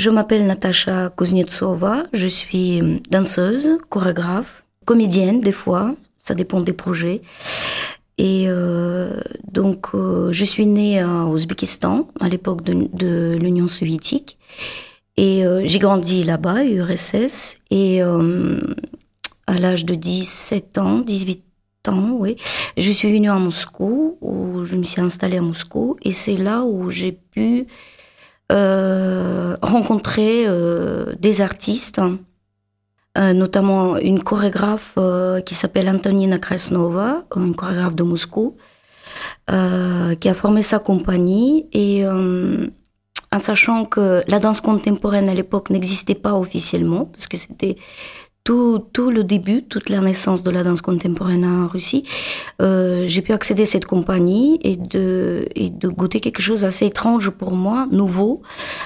[0.00, 7.20] Je m'appelle Natacha Kuznetsova, je suis danseuse, chorégraphe, comédienne des fois, ça dépend des projets.
[8.16, 9.20] Et euh,
[9.52, 14.38] donc, euh, je suis née à Ouzbékistan, à l'époque de, l'Union soviétique.
[15.18, 17.58] Et euh, j'ai grandi là-bas, URSS.
[17.70, 21.44] Et à l'âge de 17 ans, 18
[21.88, 22.36] ans, oui,
[22.78, 25.98] je suis venue à Moscou, où je me suis installée à Moscou.
[26.00, 27.66] Et c'est là où j'ai pu
[28.50, 32.00] rencontrer euh, des artistes,
[33.18, 38.56] euh, notamment une chorégraphe euh, qui s'appelle Antonina Krasnova, une chorégraphe de Moscou,
[39.50, 42.66] euh, qui a formé sa compagnie et euh,
[43.32, 47.76] en sachant que la danse contemporaine à l'époque n'existait pas officiellement, parce que c'était
[48.44, 52.04] tout, tout le début, toute la naissance de la danse contemporaine en Russie,
[52.62, 56.86] euh, j'ai pu accéder à cette compagnie et de, et de goûter quelque chose assez
[56.86, 58.42] étrange pour moi, nouveau,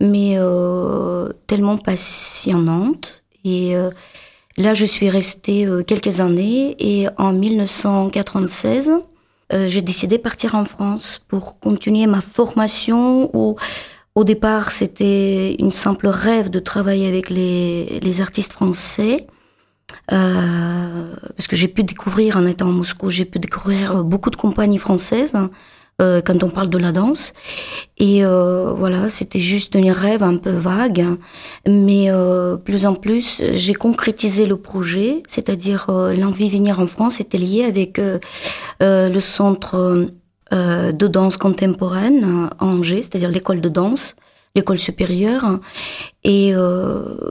[0.00, 3.22] mais euh, tellement passionnante.
[3.44, 3.90] Et euh,
[4.56, 8.92] là, je suis restée euh, quelques années et en 1996,
[9.52, 13.56] euh, j'ai décidé de partir en France pour continuer ma formation où
[14.16, 19.26] au départ, c'était une simple rêve de travailler avec les, les artistes français.
[20.12, 24.36] Euh, parce que j'ai pu découvrir en étant à Moscou, j'ai pu découvrir beaucoup de
[24.36, 25.34] compagnies françaises
[26.00, 27.32] euh, quand on parle de la danse.
[27.98, 31.04] Et euh, voilà, c'était juste un rêve un peu vague,
[31.66, 32.08] mais
[32.64, 37.64] plus en plus, j'ai concrétisé le projet, c'est-à-dire l'envie de venir en France était liée
[37.64, 38.00] avec
[38.80, 40.06] le centre
[40.52, 44.14] de danse contemporaine à Angers, c'est-à-dire l'école de danse,
[44.54, 45.58] l'école supérieure,
[46.22, 46.52] et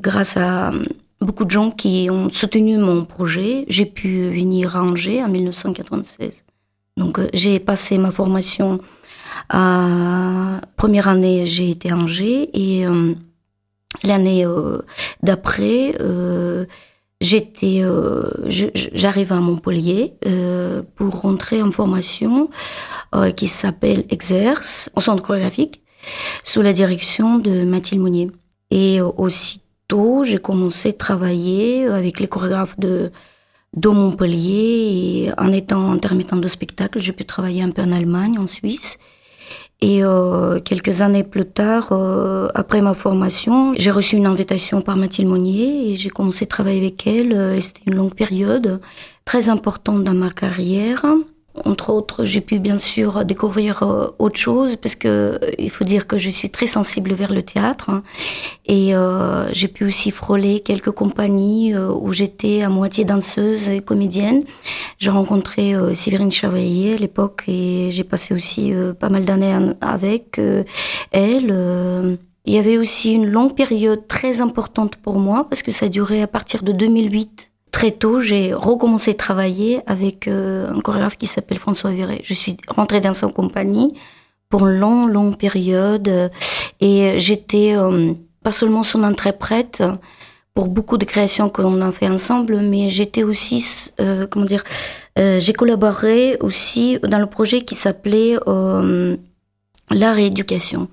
[0.00, 0.72] grâce à
[1.20, 3.64] beaucoup de gens qui ont soutenu mon projet.
[3.68, 6.44] J'ai pu venir à Angers en 1996.
[6.96, 8.80] Donc euh, j'ai passé ma formation
[9.48, 13.14] à première année, j'ai été à Angers et euh,
[14.02, 14.82] l'année euh,
[15.22, 15.94] d'après,
[17.20, 17.82] j'étais,
[18.74, 20.14] j'arrive à Montpellier
[20.96, 22.50] pour rentrer en formation
[23.36, 25.82] qui s'appelle Exerce, au centre chorégraphique,
[26.44, 28.30] sous la direction de Mathilde Monnier.
[28.70, 29.10] Et euh,
[30.24, 33.10] j'ai commencé à travailler avec les chorégraphes de,
[33.76, 35.26] de Montpellier.
[35.26, 38.98] Et en étant intermittent de spectacle, j'ai pu travailler un peu en Allemagne, en Suisse.
[39.82, 44.96] Et euh, quelques années plus tard, euh, après ma formation, j'ai reçu une invitation par
[44.96, 47.32] Mathilde Monnier et j'ai commencé à travailler avec elle.
[47.32, 48.80] Euh, C'était une longue période,
[49.24, 51.06] très importante dans ma carrière.
[51.64, 55.84] Entre autres, j'ai pu bien sûr découvrir euh, autre chose parce que euh, il faut
[55.84, 58.02] dire que je suis très sensible vers le théâtre hein.
[58.66, 63.80] et euh, j'ai pu aussi frôler quelques compagnies euh, où j'étais à moitié danseuse et
[63.80, 64.44] comédienne.
[64.98, 70.40] J'ai rencontré euh, Séverine Chavrier à l'époque et j'ai passé aussi pas mal d'années avec
[71.10, 72.18] elle.
[72.46, 76.22] Il y avait aussi une longue période très importante pour moi parce que ça durait
[76.22, 77.49] à partir de 2008.
[77.72, 82.20] Très tôt, j'ai recommencé à travailler avec euh, un chorégraphe qui s'appelle François Viré.
[82.24, 83.94] Je suis rentrée dans sa compagnie
[84.48, 86.28] pour une longue, longue période euh,
[86.80, 89.82] et j'étais euh, pas seulement son interprète
[90.54, 93.92] pour beaucoup de créations qu'on a fait ensemble, mais j'étais aussi,
[94.30, 94.64] comment dire,
[95.16, 98.36] j'ai collaboré aussi dans le projet qui s'appelait
[99.90, 100.88] l'art et éducation.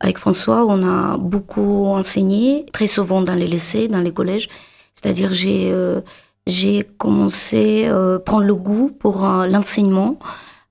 [0.00, 4.48] Avec François, on a beaucoup enseigné, très souvent dans les lycées, dans les collèges.
[4.96, 6.00] C'est-à-dire, j'ai euh,
[6.46, 10.18] j'ai commencé à prendre le goût pour euh, l'enseignement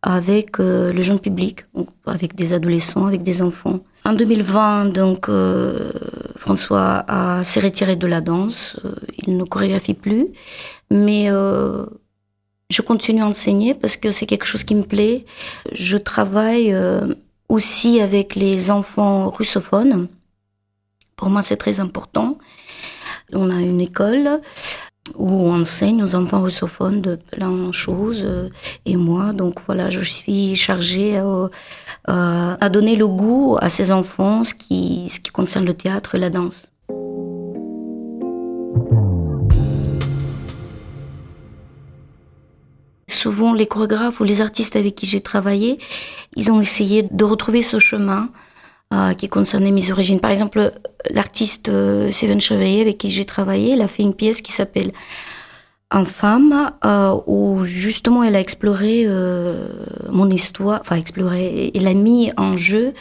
[0.02, 1.66] avec euh, le jeune public,
[2.06, 3.80] avec des adolescents, avec des enfants.
[4.06, 5.92] En 2020, donc, euh,
[6.38, 7.04] François
[7.44, 8.80] s'est retiré de la danse.
[8.86, 8.94] euh,
[9.26, 10.28] il ne chorégraphie plus.
[10.92, 11.86] Mais euh,
[12.70, 15.26] je continue à enseigner parce que c'est quelque chose qui me plaît.
[15.72, 17.08] Je travaille euh,
[17.50, 20.08] aussi avec les enfants russophones.
[21.16, 22.38] Pour moi, c'est très important.
[23.34, 24.40] On a une école
[25.16, 28.24] où on enseigne aux enfants russophones de plein de choses.
[28.24, 28.50] euh,
[28.86, 31.48] Et moi, donc voilà, je suis chargée euh,
[32.08, 36.20] à donner le goût à ces enfants, ce qui, ce qui concerne le théâtre et
[36.20, 36.72] la danse.
[43.08, 45.80] Souvent, les chorégraphes ou les artistes avec qui j'ai travaillé,
[46.36, 48.30] ils ont essayé de retrouver ce chemin
[49.18, 50.20] qui concernait mes origines.
[50.20, 50.72] Par exemple,
[51.12, 51.70] l'artiste
[52.12, 54.92] Steven Chevalier avec qui j'ai travaillé, il a fait une pièce qui s'appelle
[56.04, 59.68] femme euh, où justement elle a exploré euh,
[60.10, 62.94] mon histoire, enfin exploré, elle a mis en jeu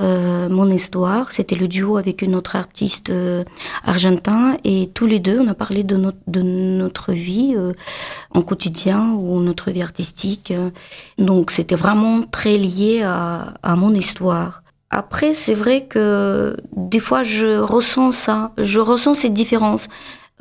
[0.00, 1.32] euh, mon histoire.
[1.32, 3.44] C'était le duo avec une autre artiste euh,
[3.84, 7.72] argentin et tous les deux on a parlé de notre, vie euh,
[8.34, 10.52] en quotidien ou notre vie artistique.
[11.18, 14.61] Donc c'était vraiment très lié à mon histoire.
[14.94, 19.88] Après, c'est vrai que des fois, je ressens ça, je ressens cette différence.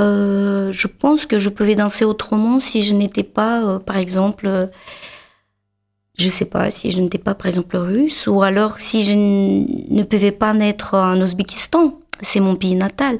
[0.01, 4.47] Euh, je pense que je pouvais danser autrement si je n'étais pas, euh, par exemple,
[4.47, 4.67] euh,
[6.17, 10.03] je sais pas, si je n'étais pas, par exemple, russe, ou alors si je ne
[10.03, 11.95] pouvais pas naître en Ouzbékistan.
[12.21, 13.19] C'est mon pays natal.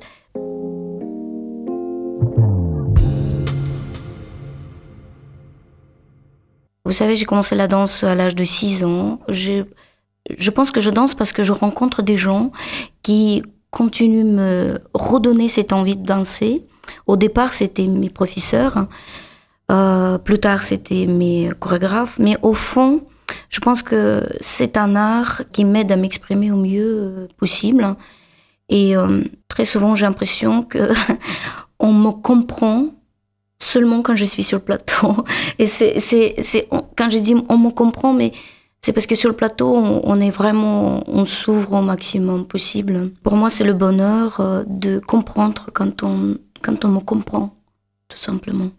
[6.83, 9.19] Vous savez, j'ai commencé la danse à l'âge de 6 ans.
[10.29, 12.51] Je pense que je danse parce que je rencontre des gens
[13.03, 16.63] qui continuent me redonner cette envie de danser.
[17.07, 18.87] Au départ, c'était mes professeurs.
[19.71, 22.19] Euh, plus tard, c'était mes chorégraphes.
[22.19, 23.03] Mais au fond,
[23.49, 27.95] je pense que c'est un art qui m'aide à m'exprimer au mieux euh, possible.
[28.69, 30.79] Et euh, très souvent, j'ai l'impression que
[31.79, 32.87] on me comprend
[33.59, 35.15] seulement quand je suis sur le plateau.
[35.59, 36.67] Et c'est
[36.97, 38.33] quand je dis on me comprend, mais
[38.81, 43.11] c'est parce que sur le plateau, on, est vraiment, on s'ouvre au maximum possible.
[43.23, 47.55] Pour moi, c'est le bonheur de comprendre quand on quand on me comprend,
[48.07, 48.69] tout simplement.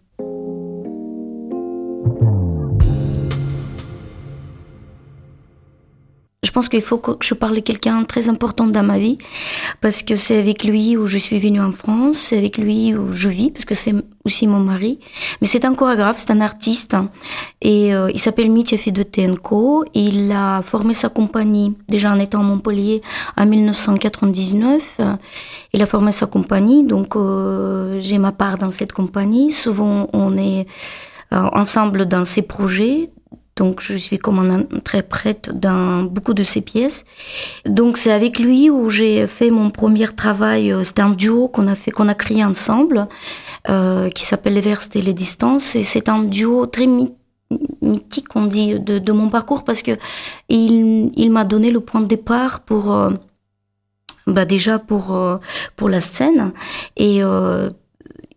[6.43, 9.17] Je pense qu'il faut que je parle de quelqu'un très important dans ma vie
[9.81, 13.11] parce que c'est avec lui où je suis venue en France, c'est avec lui où
[13.11, 14.99] je vis parce que c'est aussi mon mari.
[15.41, 16.95] Mais c'est un chorégraphe, c'est un artiste
[17.61, 19.85] et euh, il s'appelle Mitya Fedotenko.
[19.93, 23.01] Il a formé sa compagnie déjà en étant à Montpellier
[23.37, 25.01] en 1999.
[25.73, 29.51] Il a formé sa compagnie, donc euh, j'ai ma part dans cette compagnie.
[29.51, 30.67] Souvent on est
[31.33, 33.09] euh, ensemble dans ses projets
[33.55, 37.03] donc je suis comme un interprète dans beaucoup de ses pièces.
[37.65, 40.71] Donc c'est avec lui où j'ai fait mon premier travail.
[40.71, 43.07] Euh, c'était un duo qu'on a fait, qu'on a créé ensemble,
[43.69, 45.75] euh, qui s'appelle Les Verstes et les Distances.
[45.75, 46.87] Et c'est un duo très
[47.81, 49.91] mythique, on dit, de, mon parcours parce que
[50.49, 53.11] il, il m'a donné le point de départ pour, euh,
[54.27, 55.37] bah déjà pour euh,
[55.75, 56.53] pour la scène
[56.95, 57.69] et euh,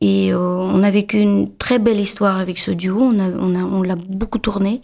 [0.01, 2.99] et euh, on a vécu une très belle histoire avec ce duo.
[3.01, 4.83] On, a, on, a, on l'a beaucoup tourné.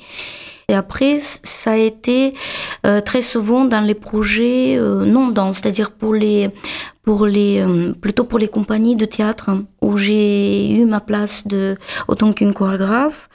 [0.68, 2.34] Et après, ça a été
[2.86, 6.48] euh, très souvent dans les projets euh, non dans, c'est-à-dire pour les,
[7.02, 11.46] pour les, euh, plutôt pour les compagnies de théâtre hein, où j'ai eu ma place
[11.46, 11.76] de
[12.08, 13.28] autant qu'une chorégraphe.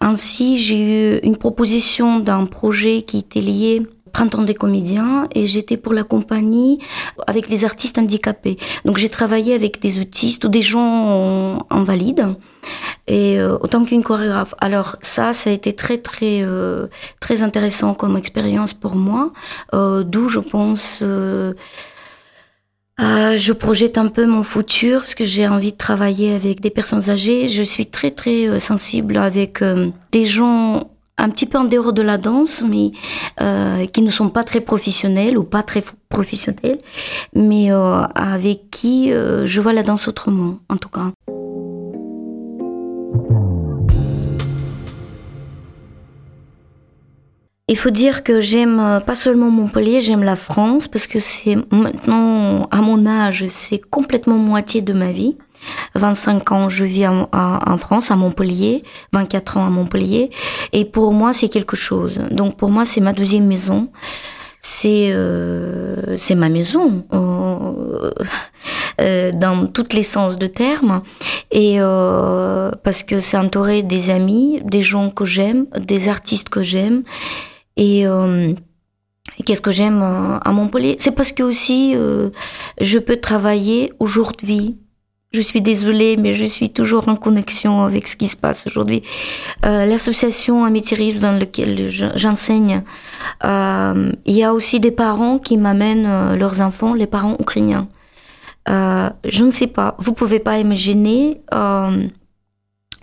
[0.00, 5.76] Ainsi, j'ai eu une proposition d'un projet qui était lié Printemps des comédiens et j'étais
[5.76, 6.78] pour la compagnie
[7.26, 8.58] avec des artistes handicapés.
[8.84, 12.26] Donc j'ai travaillé avec des autistes ou des gens invalides
[13.06, 14.54] et euh, autant qu'une chorégraphe.
[14.58, 16.86] Alors ça, ça a été très très euh,
[17.20, 19.32] très intéressant comme expérience pour moi,
[19.74, 21.02] euh, d'où je pense.
[23.00, 27.08] je projette un peu mon futur parce que j'ai envie de travailler avec des personnes
[27.10, 27.48] âgées.
[27.48, 29.62] Je suis très très sensible avec
[30.12, 32.92] des gens un petit peu en dehors de la danse, mais
[33.40, 36.78] euh, qui ne sont pas très professionnels ou pas très professionnels,
[37.34, 41.10] mais euh, avec qui euh, je vois la danse autrement, en tout cas.
[47.70, 52.66] Il faut dire que j'aime pas seulement Montpellier, j'aime la France parce que c'est maintenant,
[52.70, 55.36] à mon âge, c'est complètement moitié de ma vie.
[55.94, 58.82] 25 ans, je vis en, France, à Montpellier,
[59.12, 60.30] 24 ans à Montpellier,
[60.72, 62.20] et pour moi, c'est quelque chose.
[62.30, 63.88] Donc pour moi, c'est ma deuxième maison.
[64.60, 67.04] C'est euh, c'est ma maison.
[67.12, 68.10] Euh,
[69.00, 71.02] euh, dans tous les sens de terme.
[71.52, 71.78] Et
[72.82, 77.02] parce que c'est entouré des amis, des gens que j'aime, des artistes que j'aime.
[77.76, 78.04] Et
[79.44, 80.96] Qu'est-ce que j'aime à Montpellier?
[80.98, 81.94] C'est parce que aussi
[82.80, 84.78] je peux travailler aujourd'hui
[85.32, 89.02] je suis désolée, mais je suis toujours en connexion avec ce qui se passe aujourd'hui.
[89.66, 92.82] Euh, L'association Amitié Rive dans laquelle j'enseigne,
[93.44, 97.88] euh, il y a aussi des parents qui m'amènent euh, leurs enfants, les parents ukrainiens.
[98.70, 102.06] Euh, je ne sais pas, vous pouvez pas imaginer euh,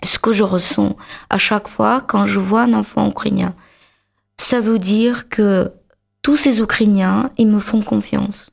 [0.02, 0.96] ce que je ressens
[1.30, 3.54] à chaque fois quand je vois un enfant ukrainien.
[4.36, 5.72] Ça veut dire que
[6.22, 8.50] tous ces Ukrainiens, ils me font confiance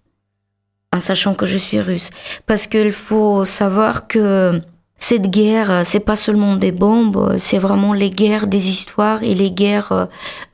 [0.93, 2.11] en sachant que je suis russe.
[2.45, 4.61] Parce qu'il faut savoir que
[4.97, 9.51] cette guerre, c'est pas seulement des bombes, c'est vraiment les guerres des histoires et les
[9.51, 10.05] guerres euh,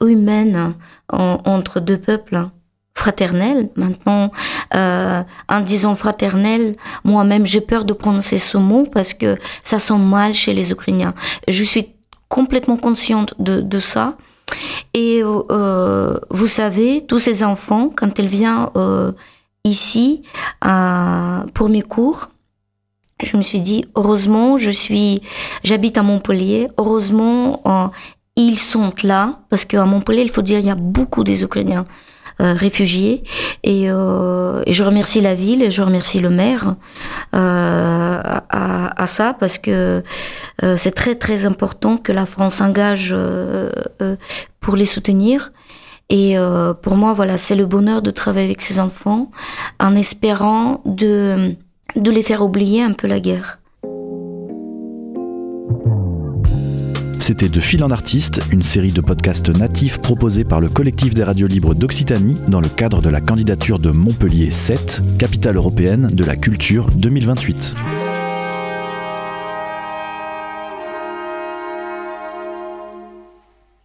[0.07, 0.73] humaines
[1.11, 2.47] entre deux peuples.
[2.95, 3.69] fraternelle.
[3.75, 4.31] Maintenant,
[4.75, 10.05] euh, en disant fraternelle, moi-même, j'ai peur de prononcer ce mot parce que ça sonne
[10.05, 11.13] mal chez les Ukrainiens.
[11.47, 11.85] Je suis
[12.27, 14.17] complètement consciente de, ça.
[14.93, 19.11] Et euh, vous savez, tous ces enfants, quand ils viennent euh,
[19.63, 20.23] ici
[20.65, 22.29] euh, pour mes cours,
[23.23, 25.21] je me suis dit heureusement, je suis,
[25.63, 26.69] j'habite à Montpellier.
[26.77, 27.87] Heureusement, euh,
[28.35, 31.85] ils sont là parce qu'à Montpellier, il faut dire, il y a beaucoup des Ukrainiens.
[32.41, 33.25] Euh, réfugiés
[33.63, 36.75] et, je remercie la ville et je remercie le maire
[37.33, 40.01] à, ça parce que
[40.77, 43.13] c'est très très important que la France s'engage
[44.01, 44.15] euh,
[44.61, 45.51] pour les soutenir
[46.09, 46.35] et
[46.81, 49.31] pour moi voilà c'est le bonheur de travailler avec ces enfants
[49.79, 51.55] en espérant de
[51.95, 53.59] de les faire oublier un peu la guerre.
[57.19, 61.23] C'était De Fil en Artiste, une série de podcasts natifs proposés par le collectif des
[61.23, 66.23] radios libres d'Occitanie dans le cadre de la candidature de Montpellier 7, capitale européenne de
[66.23, 67.75] la culture 2028.